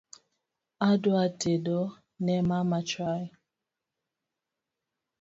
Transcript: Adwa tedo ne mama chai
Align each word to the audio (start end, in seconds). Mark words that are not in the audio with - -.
Adwa 0.89 1.23
tedo 1.41 1.79
ne 2.23 2.35
mama 2.49 2.79
chai 2.89 3.23